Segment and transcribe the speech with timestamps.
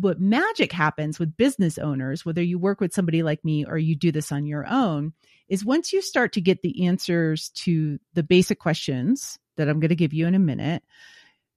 [0.00, 3.96] what magic happens with business owners, whether you work with somebody like me or you
[3.96, 5.12] do this on your own,
[5.48, 9.90] is once you start to get the answers to the basic questions that I'm going
[9.90, 10.82] to give you in a minute,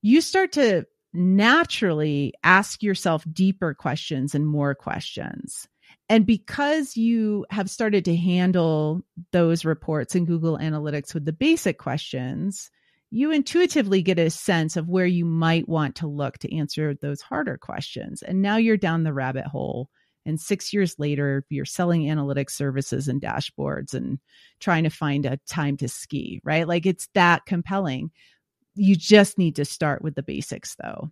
[0.01, 5.67] you start to naturally ask yourself deeper questions and more questions.
[6.09, 9.01] And because you have started to handle
[9.31, 12.69] those reports in Google Analytics with the basic questions,
[13.09, 17.21] you intuitively get a sense of where you might want to look to answer those
[17.21, 18.21] harder questions.
[18.21, 19.89] And now you're down the rabbit hole.
[20.25, 24.19] And six years later, you're selling analytics services and dashboards and
[24.59, 26.67] trying to find a time to ski, right?
[26.67, 28.11] Like it's that compelling.
[28.75, 31.09] You just need to start with the basics, though.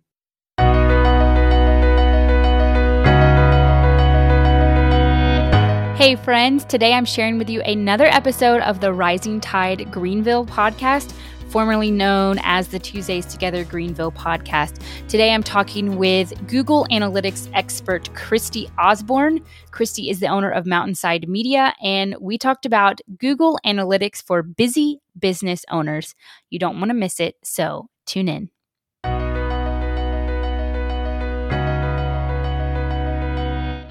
[5.96, 11.14] Hey, friends, today I'm sharing with you another episode of the Rising Tide Greenville podcast
[11.48, 14.80] formerly known as the Tuesdays Together Greenville podcast.
[15.08, 19.40] Today I'm talking with Google Analytics expert Christie Osborne.
[19.70, 25.00] Christie is the owner of Mountainside Media, and we talked about Google Analytics for busy
[25.18, 26.14] business owners.
[26.50, 28.50] You don't want to miss it, so tune in.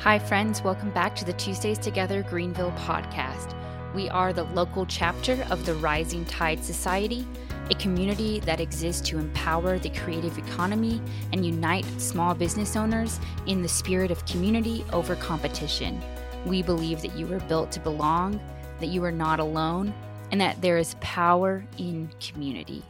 [0.05, 0.61] Hi, friends.
[0.61, 3.55] Welcome back to the Tuesdays Together Greenville podcast.
[3.95, 7.25] We are the local chapter of the Rising Tide Society
[7.71, 11.01] a community that exists to empower the creative economy
[11.33, 16.01] and unite small business owners in the spirit of community over competition.
[16.45, 18.39] We believe that you were built to belong,
[18.79, 19.93] that you are not alone,
[20.31, 22.83] and that there is power in community.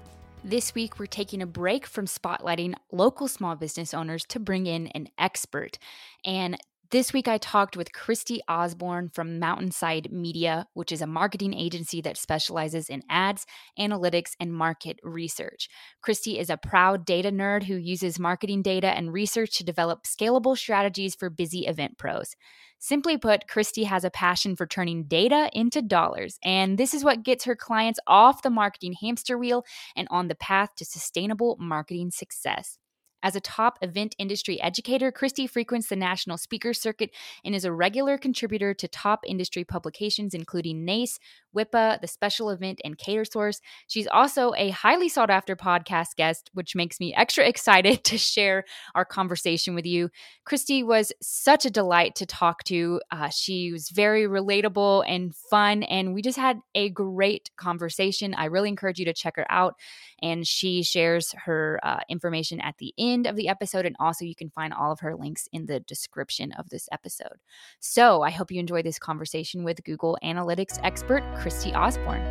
[0.44, 4.88] This week, we're taking a break from spotlighting local small business owners to bring in
[4.88, 5.80] an expert.
[6.24, 6.58] And
[6.92, 12.02] this week, I talked with Christie Osborne from Mountainside Media, which is a marketing agency
[12.02, 13.46] that specializes in ads,
[13.80, 15.70] analytics, and market research.
[16.02, 20.58] Christie is a proud data nerd who uses marketing data and research to develop scalable
[20.58, 22.36] strategies for busy event pros.
[22.78, 27.24] Simply put, Christie has a passion for turning data into dollars, and this is what
[27.24, 29.64] gets her clients off the marketing hamster wheel
[29.96, 32.78] and on the path to sustainable marketing success.
[33.26, 37.10] As a top event industry educator, Christie frequents the national speaker circuit
[37.44, 41.18] and is a regular contributor to top industry publications, including NACE,
[41.56, 43.62] WIPA, the special event, and CaterSource.
[43.88, 48.64] She's also a highly sought after podcast guest, which makes me extra excited to share
[48.94, 50.12] our conversation with you.
[50.44, 53.02] Christie was such a delight to talk to.
[53.10, 58.36] Uh, she was very relatable and fun, and we just had a great conversation.
[58.36, 59.74] I really encourage you to check her out.
[60.22, 63.86] And she shares her uh, information at the end end of the episode.
[63.86, 67.40] And also, you can find all of her links in the description of this episode.
[67.80, 72.24] So, I hope you enjoy this conversation with Google Analytics expert Christie Osborne.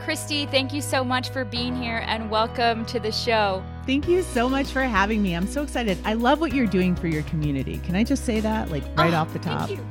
[0.00, 3.62] Christie, thank you so much for being here and welcome to the show.
[3.86, 5.34] Thank you so much for having me.
[5.34, 5.98] I'm so excited.
[6.04, 7.78] I love what you're doing for your community.
[7.84, 9.68] Can I just say that, like right oh, off the top?
[9.68, 9.86] Thank you.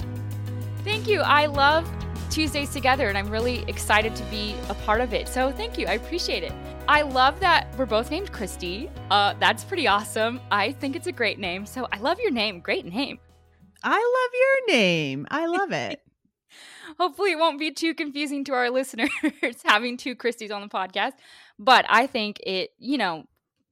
[0.83, 1.21] Thank you.
[1.21, 1.87] I love
[2.29, 5.27] Tuesdays together, and I'm really excited to be a part of it.
[5.27, 5.87] So thank you.
[5.87, 6.53] I appreciate it.
[6.87, 8.89] I love that we're both named Christy.
[9.11, 10.39] Uh, that's pretty awesome.
[10.51, 11.65] I think it's a great name.
[11.65, 12.59] So I love your name.
[12.59, 13.19] Great name.
[13.83, 15.27] I love your name.
[15.29, 16.01] I love it.
[16.97, 19.09] Hopefully, it won't be too confusing to our listeners
[19.65, 21.13] having two Christies on the podcast.
[21.59, 23.25] But I think it, you know,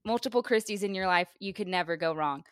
[0.03, 2.43] multiple Christies in your life, you could never go wrong.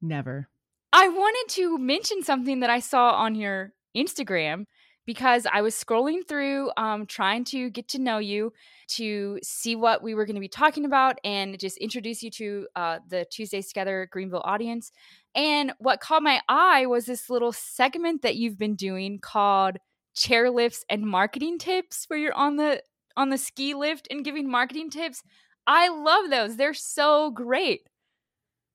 [0.00, 0.48] Never.
[0.92, 4.66] I wanted to mention something that I saw on your Instagram
[5.06, 8.52] because I was scrolling through, um, trying to get to know you,
[8.88, 12.66] to see what we were going to be talking about, and just introduce you to
[12.76, 14.92] uh, the Tuesdays Together Greenville audience.
[15.34, 19.78] And what caught my eye was this little segment that you've been doing called
[20.14, 22.82] chairlifts and marketing tips, where you're on the
[23.16, 25.22] on the ski lift and giving marketing tips.
[25.66, 27.88] I love those; they're so great.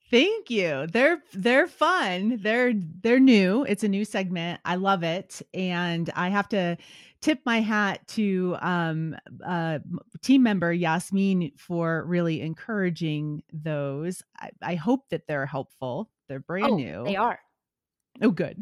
[0.10, 0.88] Thank you.
[0.88, 2.40] They're they're fun.
[2.42, 3.66] They're they're new.
[3.66, 4.62] It's a new segment.
[4.64, 6.78] I love it, and I have to
[7.20, 9.80] tip my hat to um, uh,
[10.22, 14.24] team member Yasmin for really encouraging those.
[14.40, 16.12] I, I, hope that they're helpful.
[16.30, 17.04] They're brand oh, new.
[17.06, 17.40] They are.
[18.22, 18.62] Oh, good.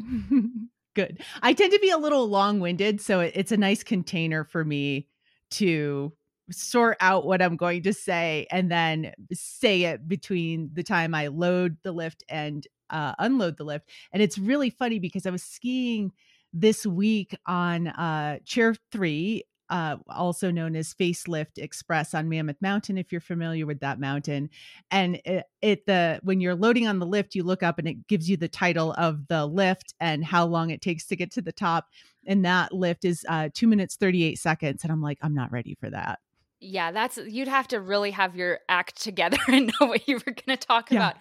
[0.94, 1.22] good.
[1.42, 4.64] I tend to be a little long winded, so it, it's a nice container for
[4.64, 5.06] me
[5.52, 6.12] to
[6.50, 11.28] sort out what I'm going to say and then say it between the time I
[11.28, 13.88] load the lift and uh, unload the lift.
[14.12, 16.12] And it's really funny because I was skiing
[16.52, 22.98] this week on uh, Chair 3, uh, also known as Facelift Express on Mammoth Mountain,
[22.98, 24.48] if you're familiar with that mountain.
[24.90, 28.06] And it, it, the when you're loading on the lift, you look up and it
[28.06, 31.42] gives you the title of the lift and how long it takes to get to
[31.42, 31.86] the top.
[32.26, 34.84] And that lift is uh, two minutes 38 seconds.
[34.84, 36.20] And I'm like, I'm not ready for that.
[36.60, 40.32] Yeah, that's you'd have to really have your act together and know what you were
[40.32, 40.98] going to talk yeah.
[40.98, 41.16] about.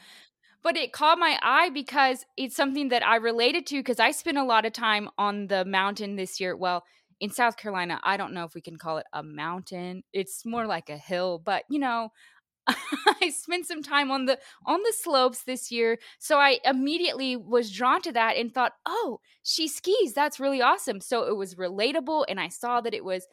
[0.63, 4.37] But it caught my eye because it's something that I related to because I spent
[4.37, 6.55] a lot of time on the mountain this year.
[6.57, 6.83] Well,
[7.19, 10.03] in South Carolina, I don't know if we can call it a mountain.
[10.11, 12.09] It's more like a hill, but you know,
[12.67, 17.71] I spent some time on the on the slopes this year, so I immediately was
[17.71, 20.13] drawn to that and thought, "Oh, she skis.
[20.13, 23.27] That's really awesome." So it was relatable and I saw that it was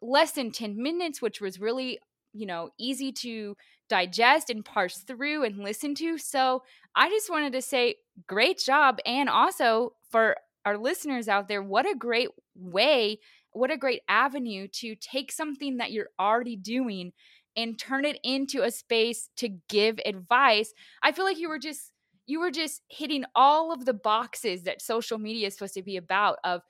[0.00, 1.98] less than 10 minutes, which was really,
[2.32, 3.56] you know, easy to
[3.88, 6.18] digest and parse through and listen to.
[6.18, 6.62] So
[6.94, 7.96] I just wanted to say,
[8.26, 8.98] great job.
[9.06, 13.18] And also for our listeners out there, what a great way,
[13.52, 17.12] what a great avenue to take something that you're already doing
[17.56, 20.74] and turn it into a space to give advice.
[21.02, 21.92] I feel like you were just
[22.26, 25.96] you were just hitting all of the boxes that social media is supposed to be
[25.96, 26.62] about of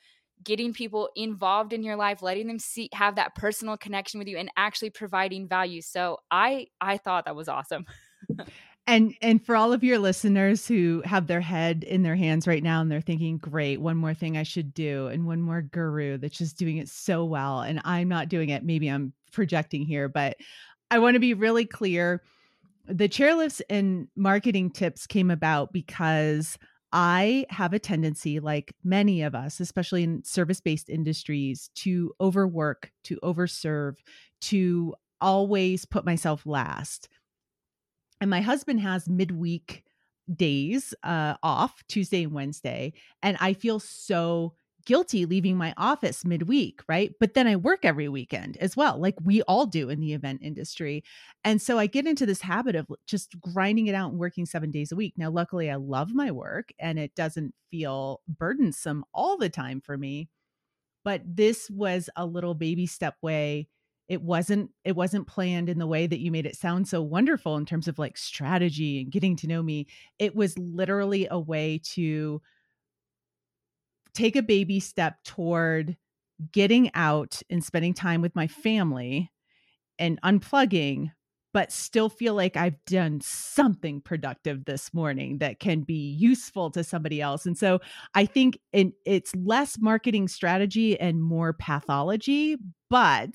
[0.45, 4.37] getting people involved in your life letting them see have that personal connection with you
[4.37, 5.81] and actually providing value.
[5.83, 7.87] So i i thought that was awesome.
[8.89, 12.63] And and for all of your listeners who have their head in their hands right
[12.63, 16.19] now and they're thinking great one more thing i should do and one more guru
[16.19, 20.09] that's just doing it so well and i'm not doing it maybe i'm projecting here
[20.09, 20.37] but
[20.93, 22.23] i want to be really clear.
[22.87, 26.57] The chairlifts and marketing tips came about because
[26.99, 32.91] I have a tendency, like many of us, especially in service based industries, to overwork,
[33.05, 33.97] to overserve,
[34.41, 37.11] to always put myself last.
[38.19, 39.85] And my husband has midweek
[40.35, 42.95] days uh, off, Tuesday and Wednesday.
[43.23, 44.55] And I feel so
[44.87, 47.13] guilty leaving my office midweek, right?
[47.21, 50.41] But then I work every weekend as well, like we all do in the event
[50.43, 51.05] industry.
[51.45, 54.71] And so I get into this habit of just grinding it out and working seven
[54.71, 55.15] days a week.
[55.17, 59.99] Now, luckily, I love my work and it doesn't feel burdensome all the time for
[59.99, 60.29] me.
[61.05, 63.69] But this was a little baby step way
[64.09, 67.57] it wasn't it wasn't planned in the way that you made it sound so wonderful
[67.57, 69.87] in terms of like strategy and getting to know me
[70.19, 72.41] it was literally a way to
[74.17, 75.97] take a baby step toward
[76.53, 79.31] getting out and spending time with my family
[79.99, 81.11] and unplugging
[81.57, 86.85] but still feel like I've done something productive this morning that can be useful to
[86.85, 87.47] somebody else.
[87.47, 87.81] And so
[88.15, 92.59] I think in, it's less marketing strategy and more pathology,
[92.91, 93.31] but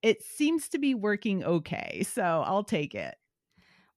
[0.00, 2.02] it seems to be working okay.
[2.02, 3.14] So I'll take it.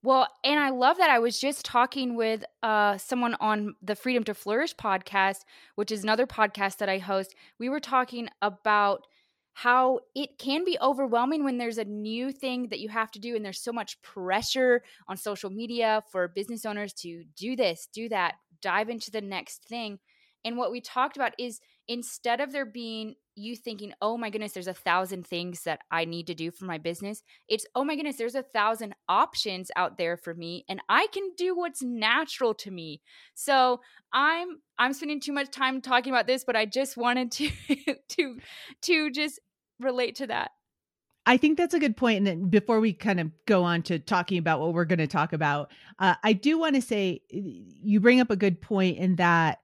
[0.04, 4.24] Well, and I love that I was just talking with uh, someone on the Freedom
[4.26, 5.40] to Flourish podcast,
[5.76, 7.34] which is another podcast that I host.
[7.58, 9.06] We were talking about
[9.54, 13.36] how it can be overwhelming when there's a new thing that you have to do
[13.36, 18.10] and there's so much pressure on social media for business owners to do this, do
[18.10, 20.00] that, dive into the next thing.
[20.44, 24.54] And what we talked about is instead of there being you thinking, oh my goodness,
[24.54, 27.96] there's a thousand things that I need to do for my business, it's, oh my
[27.96, 32.54] goodness, there's a thousand options out there for me and I can do what's natural
[32.56, 33.02] to me.
[33.34, 33.82] So
[34.12, 37.50] I'm I'm spending too much time talking about this, but I just wanted to
[38.10, 38.38] to
[38.84, 39.40] to just
[39.80, 40.52] relate to that.
[41.26, 42.18] I think that's a good point.
[42.18, 45.08] And then before we kind of go on to talking about what we're going to
[45.08, 49.16] talk about, uh, I do want to say you bring up a good point in
[49.16, 49.60] that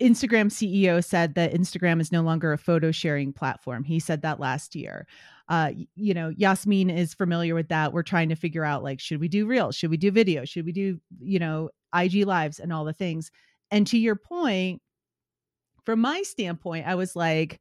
[0.00, 3.84] Instagram CEO said that Instagram is no longer a photo sharing platform.
[3.84, 5.06] He said that last year.
[5.48, 7.92] Uh, you know, Yasmin is familiar with that.
[7.92, 9.76] We're trying to figure out like, should we do reels?
[9.76, 10.44] Should we do video?
[10.44, 13.30] Should we do, you know, IG lives and all the things?
[13.70, 14.80] And to your point,
[15.84, 17.60] from my standpoint, I was like,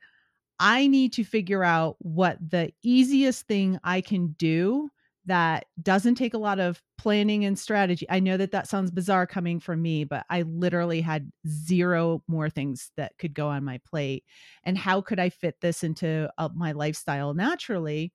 [0.59, 4.89] I need to figure out what the easiest thing I can do
[5.25, 8.05] that doesn't take a lot of planning and strategy.
[8.09, 12.49] I know that that sounds bizarre coming from me, but I literally had zero more
[12.49, 14.23] things that could go on my plate.
[14.63, 18.11] And how could I fit this into uh, my lifestyle naturally?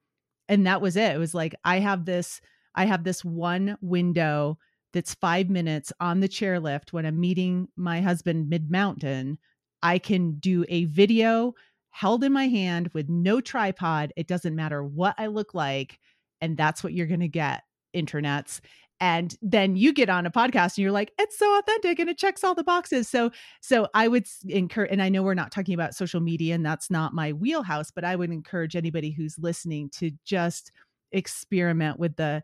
[0.48, 1.14] And that was it.
[1.14, 2.40] It was like I have this
[2.74, 4.58] I have this one window
[4.92, 9.38] that's 5 minutes on the chairlift when I'm meeting my husband mid-mountain.
[9.82, 11.54] I can do a video
[11.90, 14.12] held in my hand with no tripod.
[14.16, 16.00] It doesn't matter what I look like
[16.44, 17.62] and that's what you're going to get
[17.94, 18.60] internets
[19.00, 22.16] and then you get on a podcast and you're like it's so authentic and it
[22.16, 23.08] checks all the boxes.
[23.08, 26.64] So so i would encourage and i know we're not talking about social media and
[26.64, 30.72] that's not my wheelhouse but i would encourage anybody who's listening to just
[31.12, 32.42] experiment with the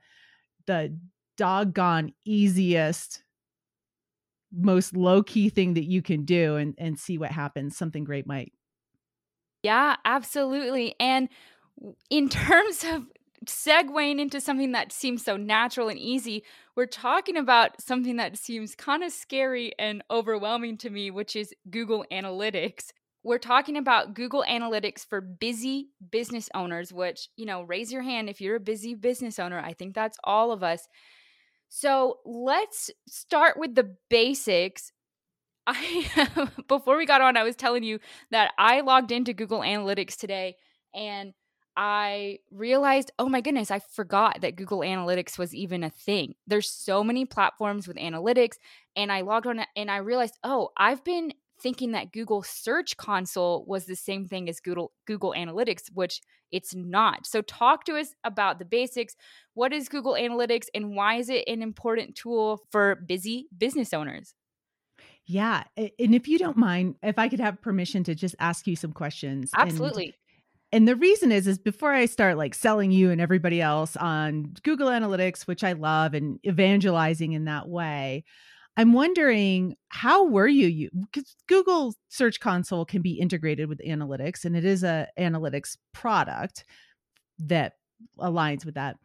[0.67, 0.97] the
[1.37, 3.23] doggone easiest
[4.53, 7.77] most low key thing that you can do and and see what happens.
[7.77, 8.53] Something great might.
[9.63, 11.29] Yeah absolutely and
[12.11, 13.07] in terms of
[13.47, 16.45] segueing into something that seems so natural and easy,
[16.77, 21.55] we're talking about something that seems kind of scary and overwhelming to me, which is
[21.71, 22.93] Google Analytics.
[23.23, 28.31] we're talking about Google Analytics for busy business owners, which, you know, raise your hand
[28.31, 29.59] if you're a busy business owner.
[29.59, 30.89] I think that's all of us.
[31.69, 34.93] So let's start with the basics.
[35.67, 40.17] I before we got on, I was telling you that I logged into Google Analytics
[40.17, 40.57] today
[40.95, 41.33] and
[41.77, 46.35] I realized, oh my goodness, I forgot that Google Analytics was even a thing.
[46.47, 48.57] There's so many platforms with analytics,
[48.97, 53.65] and I logged on and I realized, oh, I've been thinking that Google Search Console
[53.67, 57.27] was the same thing as Google Google Analytics, which it's not.
[57.27, 59.15] So talk to us about the basics.
[59.55, 64.35] What is Google Analytics and why is it an important tool for busy business owners?
[65.27, 68.75] Yeah, and if you don't mind, if I could have permission to just ask you
[68.75, 69.51] some questions.
[69.55, 70.15] Absolutely.
[70.73, 74.55] And, the reason is is before I start like selling you and everybody else on
[74.63, 78.25] Google Analytics, which I love and evangelizing in that way,
[78.77, 84.45] I'm wondering how were you you because Google Search Console can be integrated with analytics
[84.45, 86.65] and it is a analytics product
[87.39, 87.75] that
[88.19, 88.97] aligns with that.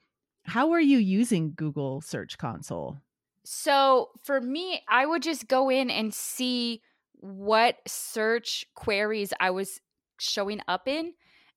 [0.44, 2.98] How are you using Google Search Console?
[3.44, 6.82] So for me, I would just go in and see
[7.14, 9.82] what search queries I was
[10.20, 11.14] showing up in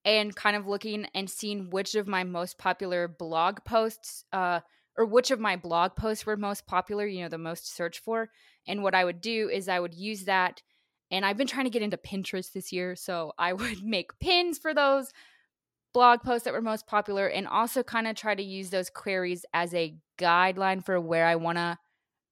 [0.08, 4.60] and kind of looking and seeing which of my most popular blog posts uh,
[4.96, 8.30] or which of my blog posts were most popular, you know, the most searched for.
[8.66, 10.62] And what I would do is I would use that.
[11.10, 12.96] And I've been trying to get into Pinterest this year.
[12.96, 15.12] So I would make pins for those
[15.92, 19.44] blog posts that were most popular and also kind of try to use those queries
[19.52, 21.78] as a guideline for where I want to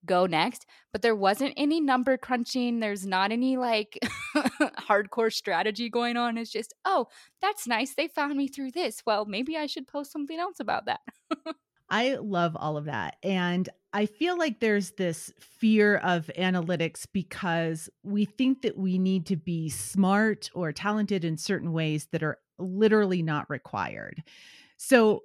[0.05, 0.67] go next.
[0.93, 2.81] But there wasn't any number crunching.
[2.81, 3.99] There's not any like
[4.89, 6.39] hardcore strategy going on.
[6.39, 7.07] It's just, oh,
[7.41, 7.95] that's nice.
[7.95, 9.03] They found me through this.
[9.07, 11.01] Well, maybe I should post something else about that.
[11.89, 13.17] I love all of that.
[13.23, 19.27] And I feel like there's this fear of analytics because we think that we need
[19.27, 24.23] to be smart or talented in certain ways that are literally not required.
[24.77, 25.23] So,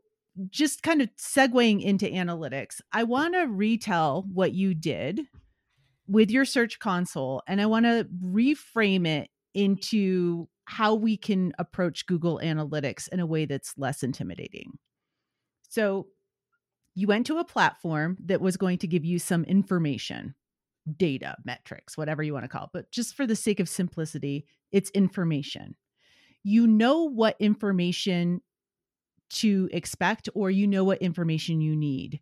[0.50, 5.27] just kind of segueing into analytics, I want to retell what you did
[6.08, 12.05] with your search console and I want to reframe it into how we can approach
[12.05, 14.77] Google Analytics in a way that's less intimidating.
[15.70, 16.08] So,
[16.93, 20.36] you went to a platform that was going to give you some information,
[20.98, 22.70] data, metrics, whatever you want to call it.
[22.74, 25.75] But just for the sake of simplicity, it's information.
[26.43, 28.41] You know what information
[29.31, 32.20] to expect, or you know what information you need,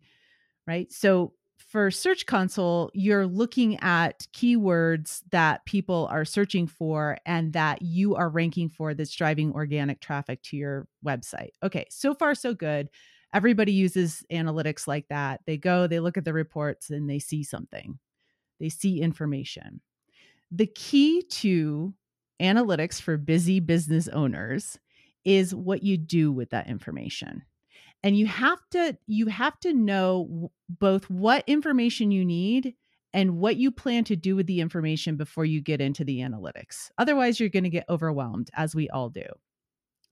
[0.66, 0.90] right?
[0.92, 1.32] So
[1.70, 8.16] for Search Console, you're looking at keywords that people are searching for and that you
[8.16, 11.50] are ranking for that's driving organic traffic to your website.
[11.62, 12.88] Okay, so far, so good
[13.32, 15.40] everybody uses analytics like that.
[15.46, 17.98] They go, they look at the reports and they see something,
[18.58, 19.80] they see information.
[20.50, 21.94] The key to
[22.40, 24.78] analytics for busy business owners
[25.24, 27.42] is what you do with that information
[28.02, 32.74] and you have to you have to know both what information you need
[33.12, 36.90] and what you plan to do with the information before you get into the analytics
[36.98, 39.26] otherwise you're going to get overwhelmed as we all do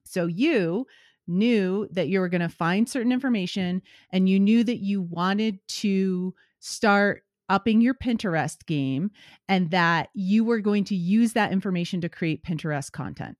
[0.05, 0.87] so you
[1.27, 5.59] knew that you were going to find certain information and you knew that you wanted
[5.69, 9.11] to start upping your Pinterest game
[9.49, 13.37] and that you were going to use that information to create Pinterest content.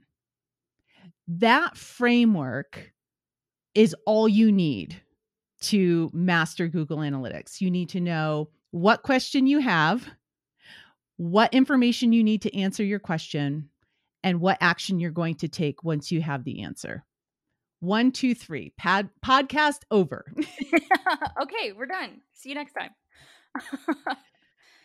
[1.27, 2.93] That framework
[3.79, 5.01] is all you need
[5.61, 7.61] to master Google Analytics.
[7.61, 10.05] You need to know what question you have,
[11.17, 13.71] what information you need to answer your question,
[14.25, 17.05] and what action you're going to take once you have the answer.
[17.79, 18.73] One, two, three.
[18.77, 20.25] Pad podcast over.
[21.43, 22.21] okay, we're done.
[22.33, 22.91] See you next time.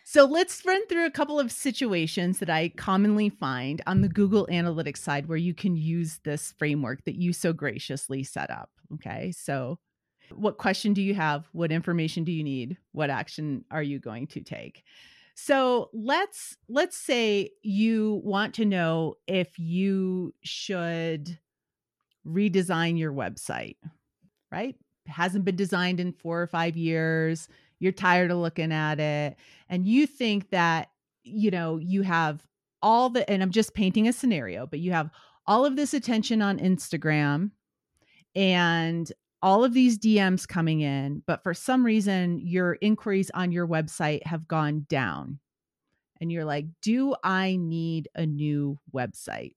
[0.04, 4.46] so let's run through a couple of situations that I commonly find on the Google
[4.50, 8.70] Analytics side where you can use this framework that you so graciously set up.
[8.92, 9.32] Okay.
[9.32, 9.78] So
[10.30, 11.48] what question do you have?
[11.52, 12.76] What information do you need?
[12.92, 14.82] What action are you going to take?
[15.34, 21.38] So let's let's say you want to know if you should
[22.26, 23.76] redesign your website,
[24.52, 24.76] right?
[25.06, 27.48] Hasn't been designed in four or five years.
[27.84, 29.36] You're tired of looking at it.
[29.68, 30.88] And you think that,
[31.22, 32.42] you know, you have
[32.80, 35.10] all the, and I'm just painting a scenario, but you have
[35.46, 37.50] all of this attention on Instagram
[38.34, 39.12] and
[39.42, 44.26] all of these DMs coming in, but for some reason, your inquiries on your website
[44.26, 45.38] have gone down.
[46.22, 49.56] And you're like, do I need a new website?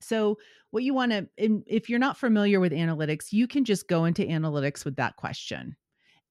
[0.00, 0.38] So,
[0.70, 4.22] what you want to, if you're not familiar with analytics, you can just go into
[4.22, 5.76] analytics with that question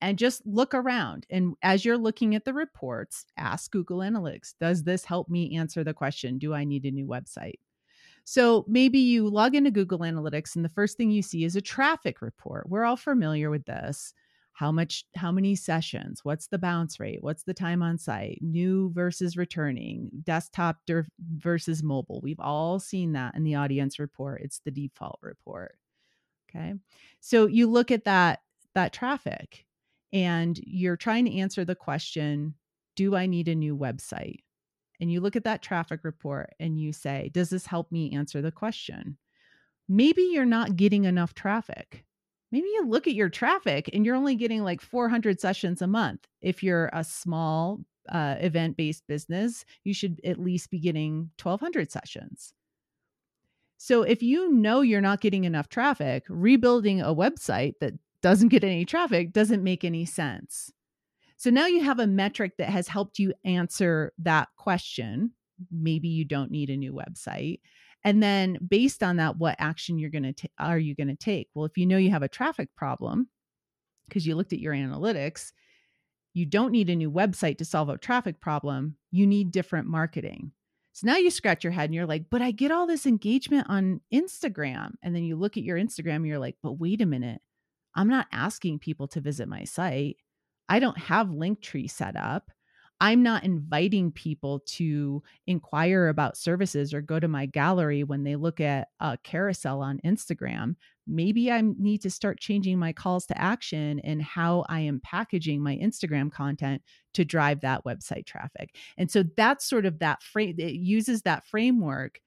[0.02, 1.26] and just look around.
[1.30, 5.84] And as you're looking at the reports, ask Google Analytics, does this help me answer
[5.84, 6.38] the question?
[6.38, 7.60] Do I need a new website?
[8.24, 11.62] So maybe you log into Google Analytics and the first thing you see is a
[11.62, 12.70] traffic report.
[12.70, 14.14] We're all familiar with this.
[14.54, 16.20] How much, how many sessions?
[16.24, 17.20] What's the bounce rate?
[17.22, 18.40] What's the time on site?
[18.42, 20.78] New versus returning, desktop
[21.38, 22.22] versus mobile.
[22.22, 24.42] We've all seen that in the audience report.
[24.44, 25.78] It's the default report.
[26.50, 26.74] Okay.
[27.22, 28.42] So you look at that
[28.76, 29.66] that traffic
[30.14, 32.56] and you're trying to answer the question,
[32.96, 34.40] do I need a new website?
[35.00, 38.42] And you look at that traffic report and you say, does this help me answer
[38.42, 39.18] the question?
[39.90, 42.06] Maybe you're not getting enough traffic.
[42.52, 46.28] Maybe you look at your traffic and you're only getting like 400 sessions a month.
[46.42, 51.92] If you're a small uh, event based business, you should at least be getting 1,200
[51.92, 52.54] sessions.
[53.78, 58.64] So if you know you're not getting enough traffic, rebuilding a website that doesn't get
[58.64, 60.72] any traffic doesn't make any sense.
[61.38, 65.32] So now you have a metric that has helped you answer that question.
[65.72, 67.62] Maybe you don't need a new website.
[68.04, 71.50] And then based on that, what action you're going to are you going to take?
[71.54, 73.28] Well, if you know you have a traffic problem
[74.08, 75.52] because you looked at your analytics,
[76.34, 78.96] you don't need a new website to solve a traffic problem.
[79.12, 80.52] You need different marketing.
[80.94, 83.68] So now you scratch your head and you're like, but I get all this engagement
[83.70, 84.92] on Instagram.
[85.02, 87.42] And then you look at your Instagram and you're like, but wait a minute.
[87.96, 90.18] I'm not asking people to visit my site.
[90.70, 92.52] I don't have Linktree set up.
[93.02, 98.36] I'm not inviting people to inquire about services or go to my gallery when they
[98.36, 100.76] look at a carousel on Instagram.
[101.08, 105.64] Maybe I need to start changing my calls to action and how I am packaging
[105.64, 106.84] my Instagram content
[107.16, 108.76] to drive that website traffic.
[108.98, 112.20] And so that's sort of that frame, it uses that framework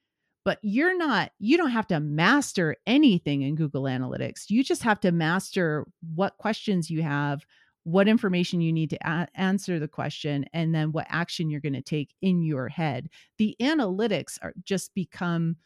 [0.44, 4.50] but you're not you don't have to master anything in google analytics.
[4.50, 7.44] You just have to master what questions you have
[7.86, 11.74] what information you need to a- answer the question and then what action you're going
[11.74, 13.10] to take in your head.
[13.36, 15.56] The analytics are just become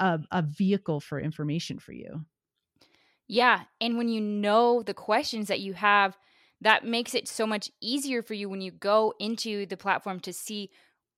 [0.00, 2.24] a, a vehicle for information for you.
[3.26, 6.16] Yeah and when you know the questions that you have
[6.60, 10.32] that makes it so much easier for you when you go into the platform to
[10.32, 10.70] see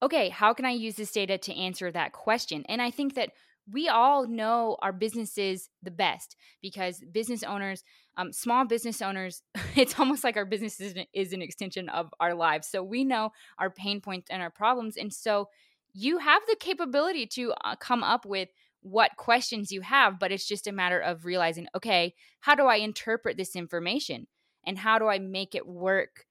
[0.03, 2.65] okay, how can I use this data to answer that question?
[2.69, 3.31] And I think that
[3.71, 7.85] we all know our businesses the best because business owners,
[8.17, 9.43] um, small business owners,
[9.77, 12.67] it's almost like our business is an, is an extension of our lives.
[12.67, 14.97] So we know our pain points and our problems.
[14.97, 15.49] And so
[15.93, 18.49] you have the capability to uh, come up with
[18.83, 22.77] what questions you have, but it's just a matter of realizing, okay, how do I
[22.77, 24.27] interpret this information?
[24.65, 26.27] And how do I make it work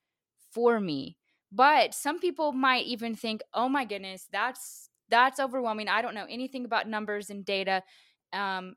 [0.51, 1.17] for me?
[1.51, 5.87] But some people might even think, "Oh my goodness, that's that's overwhelming.
[5.87, 7.83] I don't know anything about numbers and data."
[8.33, 8.75] Um,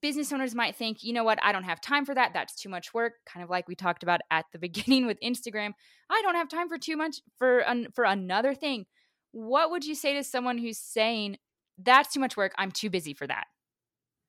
[0.00, 1.42] business owners might think, "You know what?
[1.42, 2.32] I don't have time for that.
[2.32, 5.72] That's too much work." Kind of like we talked about at the beginning with Instagram.
[6.08, 8.86] I don't have time for too much for an, for another thing.
[9.32, 11.38] What would you say to someone who's saying,
[11.78, 12.52] "That's too much work.
[12.58, 13.46] I'm too busy for that"?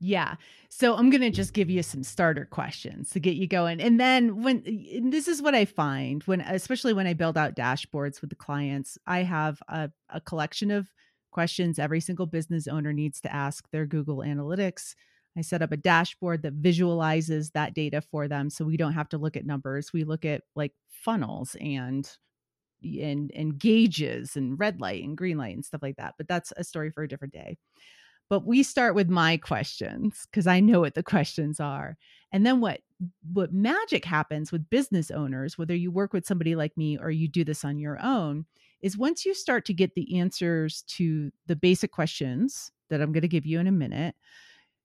[0.03, 0.35] Yeah.
[0.69, 3.79] So I'm going to just give you some starter questions to get you going.
[3.79, 7.55] And then when and this is what I find when especially when I build out
[7.55, 10.89] dashboards with the clients, I have a, a collection of
[11.31, 14.95] questions every single business owner needs to ask their Google Analytics.
[15.37, 19.07] I set up a dashboard that visualizes that data for them so we don't have
[19.09, 19.93] to look at numbers.
[19.93, 22.09] We look at like funnels and
[22.83, 26.15] and and gauges and red light and green light and stuff like that.
[26.17, 27.57] But that's a story for a different day.
[28.31, 31.97] But we start with my questions because I know what the questions are.
[32.31, 32.79] And then what
[33.33, 37.27] what magic happens with business owners, whether you work with somebody like me or you
[37.27, 38.45] do this on your own,
[38.81, 43.21] is once you start to get the answers to the basic questions that I'm going
[43.23, 44.15] to give you in a minute,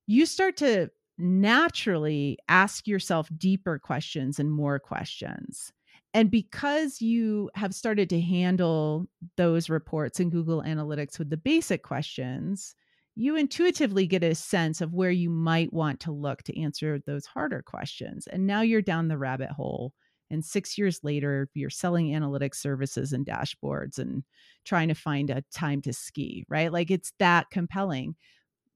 [0.09, 5.73] you start to naturally ask yourself deeper questions and more questions.
[6.15, 9.07] And because you have started to handle
[9.37, 12.75] those reports in Google Analytics with the basic questions,
[13.17, 17.25] you intuitively get a sense of where you might want to look to answer those
[17.25, 18.27] harder questions.
[18.27, 19.95] And now you're down the rabbit hole.
[20.31, 24.23] And six years later, you're selling analytics services and dashboards and
[24.65, 26.71] trying to find a time to ski, right?
[26.71, 28.17] Like it's that compelling.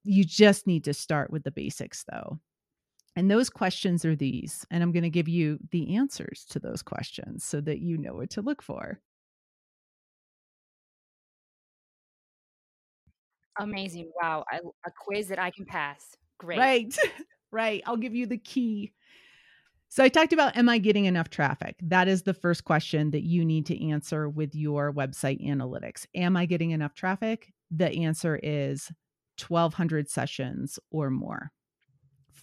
[0.04, 2.40] You just need to start with the basics, though.
[3.16, 4.64] And those questions are these.
[4.70, 8.14] And I'm going to give you the answers to those questions so that you know
[8.14, 9.00] what to look for.
[13.58, 14.10] Amazing.
[14.20, 14.44] Wow.
[14.50, 16.16] I, a quiz that I can pass.
[16.38, 16.58] Great.
[16.58, 16.96] Right.
[17.52, 17.82] right.
[17.86, 18.92] I'll give you the key.
[19.88, 21.76] So I talked about am I getting enough traffic?
[21.82, 26.06] That is the first question that you need to answer with your website analytics.
[26.14, 27.52] Am I getting enough traffic?
[27.72, 28.92] The answer is
[29.46, 31.50] 1200 sessions or more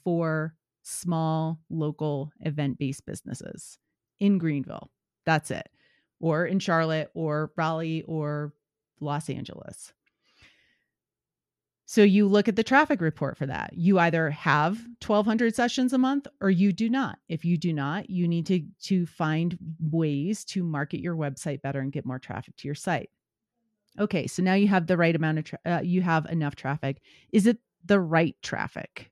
[0.04, 3.78] for small local event-based businesses
[4.20, 4.90] in Greenville.
[5.26, 5.70] That's it.
[6.20, 8.54] Or in Charlotte or Raleigh or
[9.00, 9.94] Los Angeles.
[11.90, 13.72] So you look at the traffic report for that.
[13.74, 17.18] You either have 1200 sessions a month or you do not.
[17.30, 21.80] If you do not, you need to to find ways to market your website better
[21.80, 23.10] and get more traffic to your site.
[23.98, 27.02] Okay, so now you have the right amount of tra- uh, you have enough traffic.
[27.32, 29.10] Is it the right traffic?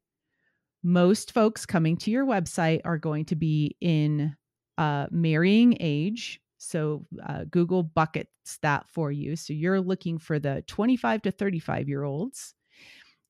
[0.84, 4.36] Most folks coming to your website are going to be in
[4.78, 9.36] uh, marrying age so uh, Google buckets that for you.
[9.36, 12.54] So you're looking for the 25 to 35 year olds.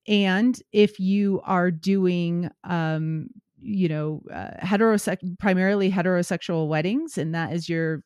[0.07, 3.27] And if you are doing, um,
[3.59, 8.03] you know, uh, heterosexual, primarily heterosexual weddings, and that is your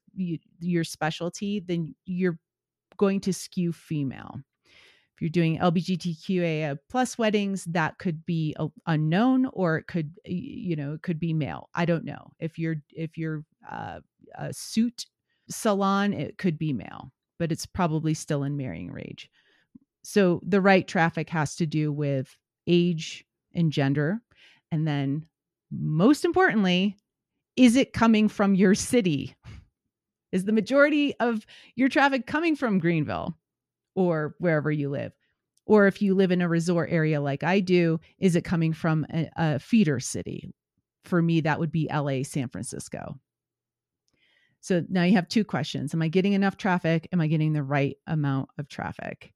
[0.60, 2.38] your specialty, then you're
[2.98, 4.40] going to skew female.
[5.16, 10.78] If you're doing LGBTQIA plus weddings, that could be a, unknown, or it could, you
[10.78, 11.70] know, it could be male.
[11.76, 12.32] I don't know.
[12.40, 14.00] If you're if you're uh,
[14.36, 15.06] a suit
[15.50, 19.30] salon, it could be male, but it's probably still in marrying rage.
[20.10, 24.20] So the right traffic has to do with age and gender.
[24.72, 25.28] And then
[25.70, 26.98] most importantly,
[27.56, 29.36] is it coming from your city?
[30.32, 31.46] Is the majority of
[31.76, 33.38] your traffic coming from Greenville
[33.94, 35.12] or wherever you live?
[35.68, 39.06] Or if you live in a resort area like I do, is it coming from
[39.14, 40.52] a, a feeder city?
[41.06, 43.20] For me, that would be LA, San Francisco.
[44.60, 47.08] So now you have two questions Am I getting enough traffic?
[47.14, 49.34] Am I getting the right amount of traffic?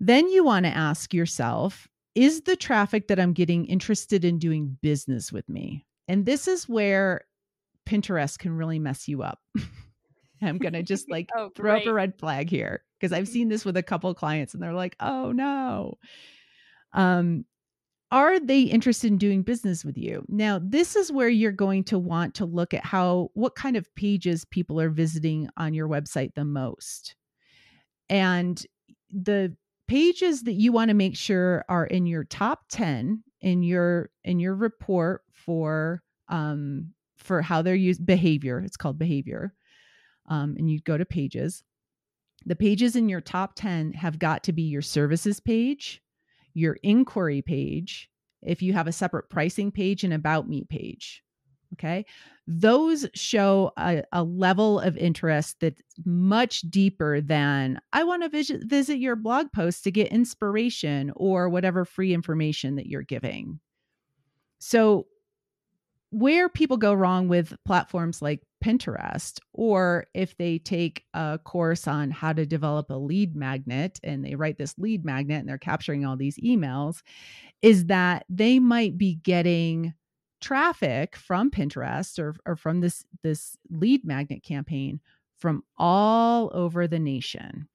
[0.00, 4.78] Then you want to ask yourself Is the traffic that I'm getting interested in doing
[4.82, 5.86] business with me?
[6.06, 7.22] And this is where
[7.86, 9.40] Pinterest can really mess you up.
[10.42, 13.48] I'm going to just like oh, throw up a red flag here because I've seen
[13.48, 15.98] this with a couple clients and they're like, oh no.
[16.92, 17.44] Um,
[18.10, 20.24] are they interested in doing business with you?
[20.28, 23.94] Now, this is where you're going to want to look at how, what kind of
[23.94, 27.14] pages people are visiting on your website the most.
[28.08, 28.64] And
[29.10, 29.54] the
[29.88, 34.38] pages that you want to make sure are in your top 10 in your in
[34.38, 39.54] your report for um for how they're used behavior it's called behavior
[40.28, 41.64] um, and you go to pages
[42.44, 46.02] the pages in your top 10 have got to be your services page
[46.58, 48.10] your inquiry page,
[48.42, 51.22] if you have a separate pricing page and about me page.
[51.74, 52.06] Okay.
[52.46, 58.64] Those show a, a, level of interest that's much deeper than I want to visit,
[58.64, 63.60] visit your blog post to get inspiration or whatever free information that you're giving.
[64.58, 65.06] So,
[66.10, 72.10] where people go wrong with platforms like Pinterest, or if they take a course on
[72.10, 76.06] how to develop a lead magnet and they write this lead magnet and they're capturing
[76.06, 77.02] all these emails,
[77.60, 79.92] is that they might be getting
[80.40, 85.00] traffic from Pinterest or, or from this, this lead magnet campaign
[85.38, 87.68] from all over the nation.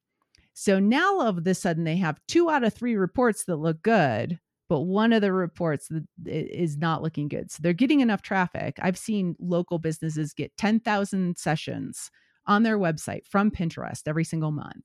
[0.54, 3.82] So now all of a sudden they have two out of three reports that look
[3.82, 5.90] good, but one of the reports
[6.24, 7.50] is not looking good.
[7.50, 8.78] So they're getting enough traffic.
[8.80, 12.10] I've seen local businesses get 10,000 sessions
[12.46, 14.84] on their website from Pinterest every single month.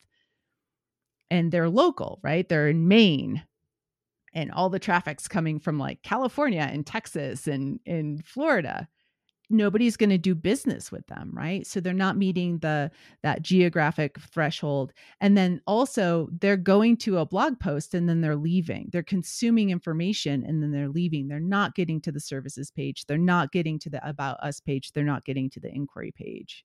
[1.30, 2.48] And they're local, right?
[2.48, 3.44] They're in Maine.
[4.34, 8.88] And all the traffic's coming from like California and Texas and in Florida
[9.50, 11.66] nobody's going to do business with them right?
[11.66, 12.92] So they're not meeting the
[13.24, 14.94] that geographic threshold.
[15.22, 18.90] And then also they're going to a blog post and then they're leaving.
[18.92, 21.28] They're consuming information and then they're leaving.
[21.28, 23.06] They're not getting to the services page.
[23.06, 24.92] They're not getting to the about us page.
[24.92, 26.64] They're not getting to the inquiry page.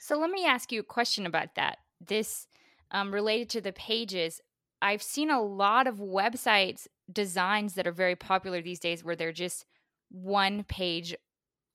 [0.00, 1.78] So let me ask you a question about that.
[2.00, 2.46] This
[2.90, 4.40] um, related to the pages
[4.82, 9.32] i've seen a lot of websites designs that are very popular these days where they're
[9.32, 9.66] just
[10.10, 11.14] one page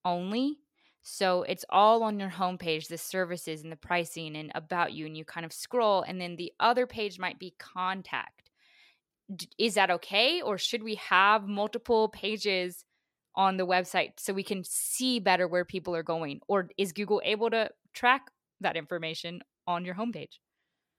[0.06, 0.58] only.
[1.02, 5.15] So it's all on your homepage, the services and the pricing and about you, and
[5.18, 8.50] you kind of scroll, and then the other page might be contact.
[9.58, 10.42] is that okay?
[10.42, 12.84] Or should we have multiple pages
[13.36, 16.42] on the website so we can see better where people are going?
[16.48, 20.39] Or is Google able to track that information on your homepage?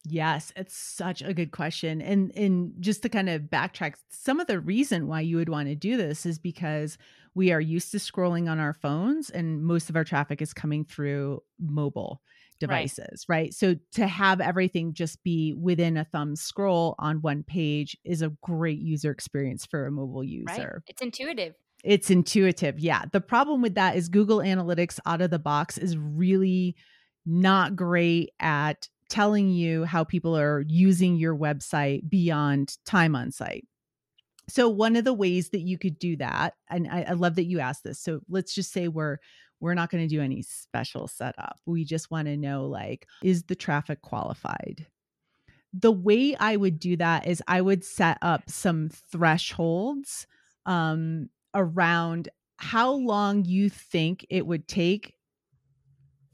[0.07, 2.01] Yes, it's such a good question.
[2.01, 5.69] And and just to kind of backtrack, some of the reason why you would want
[5.69, 6.97] to do this is because
[7.35, 10.85] we are used to scrolling on our phones and most of our traffic is coming
[10.85, 12.23] through mobile
[12.59, 13.37] devices, right.
[13.37, 13.55] right?
[13.55, 18.33] So to have everything just be within a thumb scroll on one page is a
[18.43, 20.45] great user experience for a mobile user.
[20.47, 20.83] Right.
[20.87, 21.55] It's intuitive.
[21.85, 22.79] It's intuitive.
[22.79, 23.05] Yeah.
[23.11, 26.77] The problem with that is Google Analytics out of the box is really
[27.25, 33.67] not great at telling you how people are using your website beyond time on site.
[34.49, 37.45] So one of the ways that you could do that, and I, I love that
[37.45, 38.01] you asked this.
[38.01, 39.19] So let's just say we're
[39.61, 41.59] we're not going to do any special setup.
[41.67, 44.87] We just want to know like, is the traffic qualified?
[45.73, 50.27] the way I would do that is I would set up some thresholds
[50.67, 55.15] um, around how long you think it would take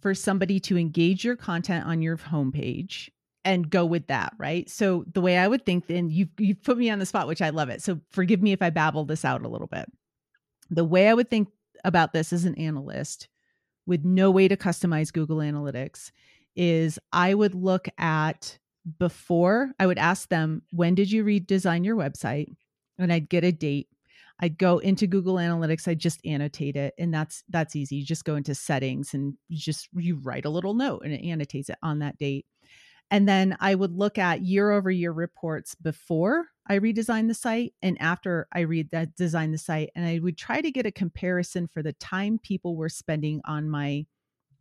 [0.00, 3.08] for somebody to engage your content on your homepage
[3.44, 4.68] and go with that, right?
[4.68, 7.42] So the way I would think, then you you put me on the spot, which
[7.42, 7.82] I love it.
[7.82, 9.86] So forgive me if I babble this out a little bit.
[10.70, 11.48] The way I would think
[11.84, 13.28] about this as an analyst
[13.86, 16.10] with no way to customize Google Analytics
[16.56, 18.58] is I would look at
[18.98, 22.48] before, I would ask them, when did you redesign your website?
[22.98, 23.88] And I'd get a date.
[24.40, 27.96] I'd go into Google Analytics, I just annotate it, and that's that's easy.
[27.96, 31.24] You just go into settings and you just you write a little note and it
[31.26, 32.46] annotates it on that date.
[33.10, 37.72] And then I would look at year over year reports before I redesigned the site
[37.80, 39.90] and after I read that design the site.
[39.94, 43.70] And I would try to get a comparison for the time people were spending on
[43.70, 44.06] my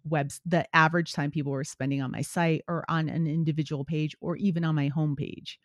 [0.03, 4.15] webs, the average time people were spending on my site or on an individual page
[4.21, 5.57] or even on my homepage.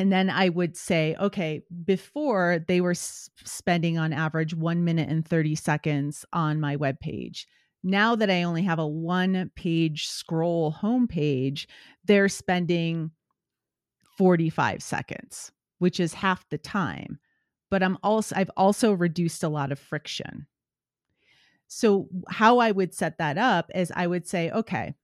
[0.00, 5.26] And then I would say, okay, before they were spending on average one minute and
[5.26, 7.46] 30 seconds on my web page
[7.82, 11.66] now that I only have a one page scroll homepage,
[12.04, 13.10] they're spending
[14.18, 17.18] 45 seconds, which is half the time.
[17.70, 20.46] But I'm also I've also reduced a lot of friction.
[21.68, 24.94] So how I would set that up is I would say, okay,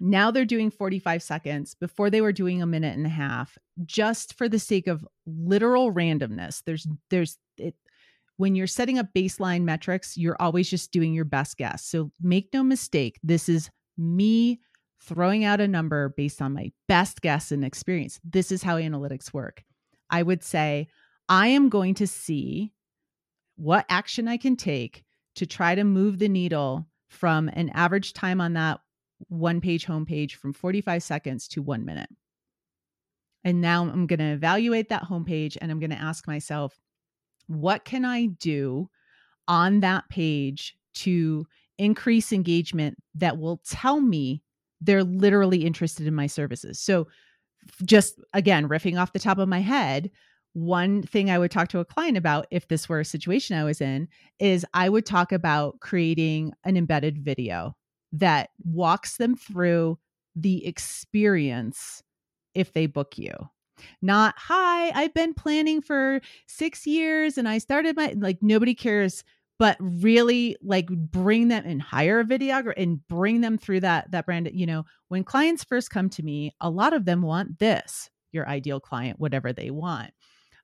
[0.00, 4.34] now they're doing 45 seconds before they were doing a minute and a half just
[4.34, 6.62] for the sake of literal randomness.
[6.64, 7.74] There's there's it
[8.36, 11.84] when you're setting up baseline metrics, you're always just doing your best guess.
[11.84, 14.60] So make no mistake, this is me
[15.02, 18.20] throwing out a number based on my best guess and experience.
[18.24, 19.64] This is how analytics work.
[20.08, 20.88] I would say,
[21.28, 22.72] I am going to see
[23.56, 28.40] what action I can take to try to move the needle from an average time
[28.40, 28.80] on that
[29.28, 32.10] one page homepage from 45 seconds to one minute.
[33.44, 36.78] And now I'm going to evaluate that homepage and I'm going to ask myself,
[37.46, 38.90] what can I do
[39.46, 41.46] on that page to
[41.78, 44.42] increase engagement that will tell me
[44.80, 46.78] they're literally interested in my services?
[46.80, 47.08] So,
[47.84, 50.10] just again, riffing off the top of my head,
[50.52, 53.64] one thing I would talk to a client about if this were a situation I
[53.64, 57.76] was in is I would talk about creating an embedded video
[58.12, 59.98] that walks them through
[60.34, 62.02] the experience
[62.54, 63.32] if they book you.
[64.02, 69.22] Not hi i've been planning for six years and i started my like nobody cares
[69.58, 74.26] but really like bring them and hire a videographer and bring them through that that
[74.26, 78.10] brand you know when clients first come to me a lot of them want this
[78.32, 80.12] your ideal client whatever they want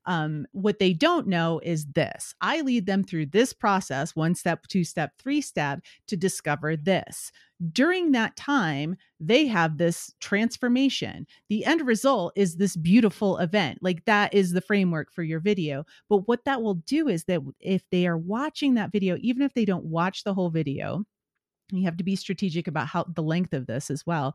[0.06, 4.66] um, what they don't know is this I lead them through this process one step,
[4.68, 7.32] two step, three step to discover this.
[7.72, 11.26] During that time, they have this transformation.
[11.48, 13.78] The end result is this beautiful event.
[13.80, 15.84] Like that is the framework for your video.
[16.08, 19.54] But what that will do is that if they are watching that video, even if
[19.54, 21.04] they don't watch the whole video,
[21.72, 24.34] you have to be strategic about how the length of this as well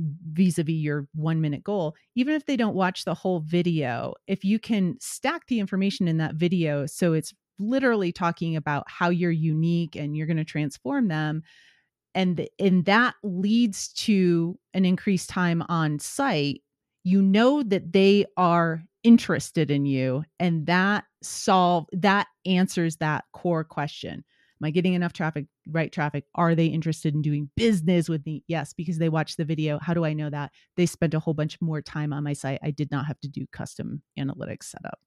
[0.00, 4.14] vis a vis your one minute goal, even if they don't watch the whole video,
[4.26, 9.08] if you can stack the information in that video so it's literally talking about how
[9.08, 11.42] you're unique and you're going to transform them
[12.14, 16.62] and and that leads to an increased time on site
[17.04, 23.64] you know that they are interested in you and that solve that answers that core
[23.64, 24.24] question
[24.62, 26.24] Am I getting enough traffic, right traffic?
[26.36, 28.44] Are they interested in doing business with me?
[28.46, 29.80] Yes, because they watched the video.
[29.80, 30.52] How do I know that?
[30.76, 32.60] They spent a whole bunch more time on my site.
[32.62, 35.00] I did not have to do custom analytics setup.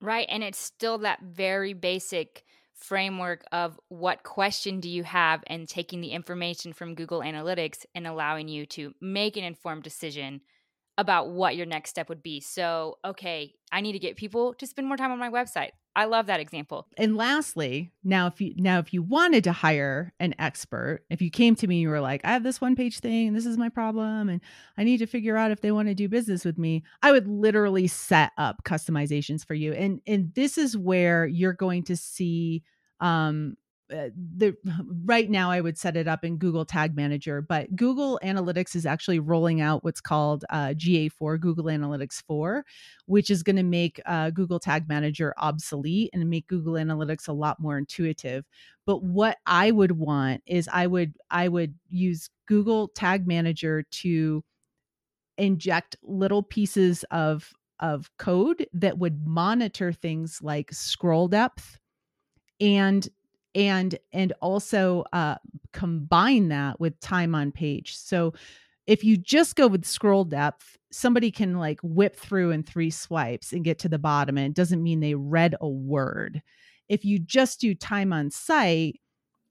[0.00, 0.26] Right.
[0.30, 6.00] And it's still that very basic framework of what question do you have and taking
[6.00, 10.40] the information from Google Analytics and allowing you to make an informed decision
[10.96, 12.40] about what your next step would be.
[12.40, 15.70] So, okay, I need to get people to spend more time on my website.
[15.96, 16.88] I love that example.
[16.98, 21.30] And lastly, now if you now if you wanted to hire an expert, if you
[21.30, 23.56] came to me you were like, I have this one page thing, and this is
[23.56, 24.40] my problem and
[24.76, 27.28] I need to figure out if they want to do business with me, I would
[27.28, 29.72] literally set up customizations for you.
[29.72, 32.64] And and this is where you're going to see
[33.00, 33.56] um
[34.36, 34.56] the
[35.04, 38.86] right now I would set it up in Google Tag Manager, but Google Analytics is
[38.86, 42.64] actually rolling out what's called uh, GA4, Google Analytics 4,
[43.06, 47.32] which is going to make uh, Google Tag Manager obsolete and make Google Analytics a
[47.32, 48.44] lot more intuitive.
[48.86, 54.44] But what I would want is I would I would use Google Tag Manager to
[55.38, 61.78] inject little pieces of of code that would monitor things like scroll depth
[62.60, 63.08] and
[63.54, 65.36] and and also uh,
[65.72, 68.32] combine that with time on page so
[68.86, 73.52] if you just go with scroll depth, somebody can like whip through in three swipes
[73.52, 76.42] and get to the bottom, and it doesn't mean they read a word.
[76.88, 79.00] If you just do time on site,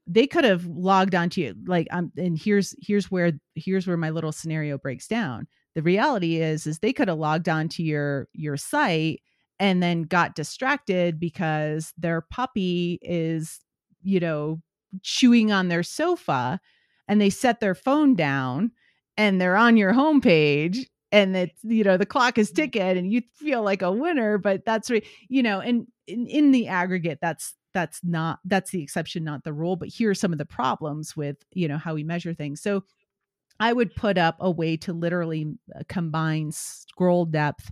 [0.06, 4.10] they could have logged onto you like um and here's here's where here's where my
[4.10, 8.58] little scenario breaks down the reality is is they could have logged onto your your
[8.58, 9.22] site
[9.58, 13.60] and then got distracted because their puppy is
[14.04, 14.60] you know
[15.02, 16.60] chewing on their sofa
[17.08, 18.70] and they set their phone down
[19.16, 23.22] and they're on your homepage and that you know the clock is ticking and you
[23.34, 27.54] feel like a winner but that's right you know and in, in the aggregate that's
[27.72, 31.16] that's not that's the exception not the rule but here are some of the problems
[31.16, 32.62] with you know how we measure things.
[32.62, 32.84] So
[33.60, 37.70] i would put up a way to literally uh, combine scroll depth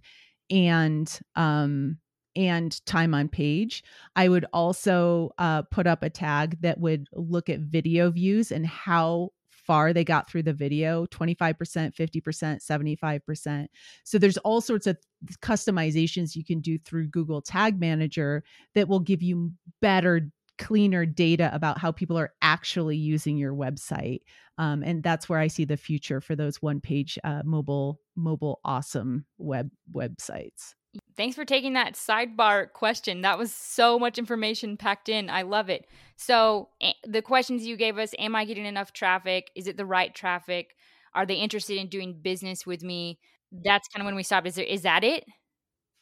[0.50, 1.98] and um
[2.36, 3.84] and time on page.
[4.16, 8.66] I would also uh, put up a tag that would look at video views and
[8.66, 11.56] how far they got through the video 25%,
[11.94, 13.66] 50%, 75%.
[14.04, 14.98] So there's all sorts of
[15.40, 18.42] customizations you can do through Google Tag Manager
[18.74, 24.20] that will give you better cleaner data about how people are actually using your website
[24.58, 28.60] um, and that's where i see the future for those one page uh, mobile mobile
[28.64, 30.74] awesome web websites
[31.16, 33.22] Thanks for taking that sidebar question.
[33.22, 35.30] That was so much information packed in.
[35.30, 35.86] I love it.
[36.16, 36.68] So,
[37.06, 39.50] the questions you gave us Am I getting enough traffic?
[39.56, 40.74] Is it the right traffic?
[41.14, 43.18] Are they interested in doing business with me?
[43.64, 44.46] That's kind of when we stop.
[44.46, 45.24] Is there is that it?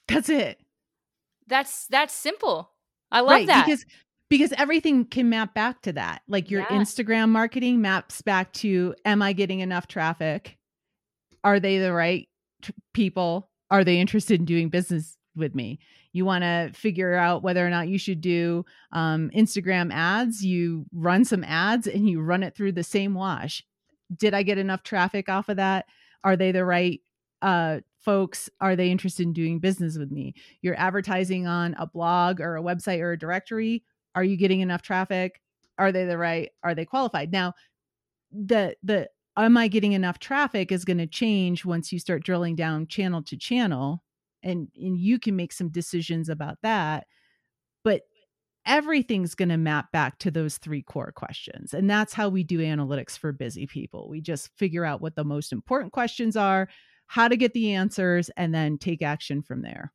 [0.08, 0.58] That's it.
[1.46, 2.70] That's that's simple.
[3.10, 3.66] I love right, that.
[3.66, 3.84] Because
[4.28, 6.22] because everything can map back to that.
[6.28, 6.68] Like your yeah.
[6.68, 10.56] Instagram marketing maps back to am I getting enough traffic?
[11.42, 12.28] Are they the right
[12.62, 13.49] t- people?
[13.70, 15.78] Are they interested in doing business with me?
[16.12, 20.84] You want to figure out whether or not you should do um, instagram ads you
[20.92, 23.64] run some ads and you run it through the same wash.
[24.16, 25.86] Did i get enough traffic off of that?
[26.24, 27.00] Are they the right
[27.42, 28.50] uh, folks?
[28.60, 30.34] Are they interested in doing business with me?
[30.62, 33.84] You're advertising on a blog or a website or a directory.
[34.14, 35.40] Are you getting enough traffic?
[35.78, 37.32] Are they the right are they qualified?
[37.32, 37.54] Now
[38.32, 39.08] the the
[39.44, 43.22] am I getting enough traffic is going to change once you start drilling down channel
[43.24, 44.02] to channel
[44.42, 47.06] and and you can make some decisions about that
[47.84, 48.02] but
[48.66, 52.58] everything's going to map back to those three core questions and that's how we do
[52.58, 54.08] analytics for busy people.
[54.08, 56.68] We just figure out what the most important questions are
[57.06, 59.92] how to get the answers and then take action from there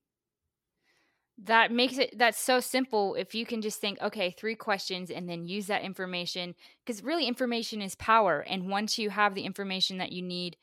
[1.44, 5.28] that makes it that's so simple if you can just think okay three questions and
[5.30, 9.98] then use that information because really information is power and once you have the information
[9.98, 10.56] that you need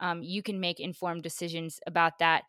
[0.00, 2.42] um, you can make informed decisions about that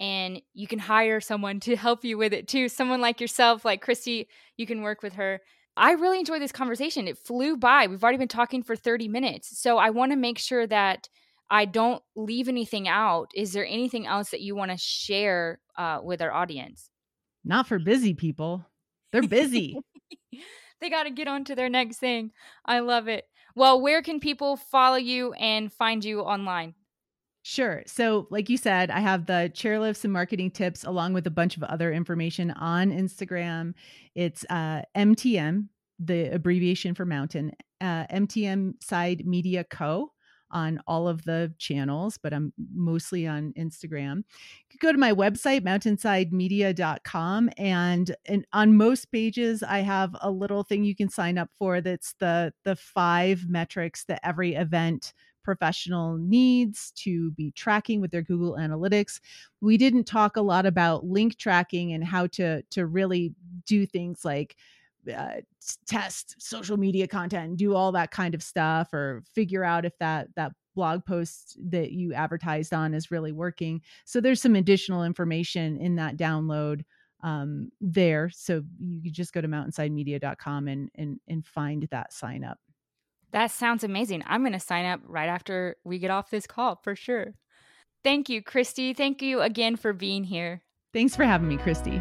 [0.00, 3.80] and you can hire someone to help you with it too someone like yourself like
[3.80, 5.40] Christie you can work with her.
[5.76, 9.58] I really enjoyed this conversation it flew by we've already been talking for 30 minutes
[9.58, 11.08] so i want to make sure that
[11.50, 15.98] i don't leave anything out is there anything else that you want to share uh,
[16.00, 16.90] with our audience
[17.44, 18.66] not for busy people.
[19.12, 19.78] They're busy.
[20.80, 22.32] they got to get on to their next thing.
[22.64, 23.24] I love it.
[23.54, 26.74] Well, where can people follow you and find you online?
[27.42, 27.82] Sure.
[27.86, 31.58] So, like you said, I have the chairlifts and marketing tips along with a bunch
[31.58, 33.74] of other information on Instagram.
[34.14, 37.52] It's uh, MTN, the abbreviation for mountain,
[37.82, 40.13] uh, MTN Side Media Co
[40.54, 44.18] on all of the channels, but I'm mostly on Instagram.
[44.70, 50.30] You can go to my website, mountainsidemedia.com, and, and on most pages, I have a
[50.30, 55.12] little thing you can sign up for that's the the five metrics that every event
[55.44, 59.20] professional needs to be tracking with their Google Analytics.
[59.60, 63.34] We didn't talk a lot about link tracking and how to to really
[63.66, 64.56] do things like
[65.08, 65.40] uh,
[65.86, 69.96] test social media content and do all that kind of stuff or figure out if
[69.98, 73.80] that that blog post that you advertised on is really working.
[74.04, 76.82] So there's some additional information in that download
[77.22, 78.30] um, there.
[78.30, 82.58] So you can just go to mountainsidemedia.com and and and find that sign up.
[83.32, 84.22] That sounds amazing.
[84.26, 87.34] I'm going to sign up right after we get off this call for sure.
[88.04, 88.92] Thank you Christie.
[88.92, 90.62] Thank you again for being here.
[90.92, 92.00] Thanks for having me Christi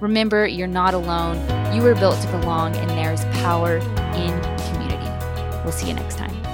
[0.00, 1.36] Remember, you're not alone.
[1.74, 5.10] You were built to belong, and there is power in community.
[5.64, 6.45] We'll see you next time.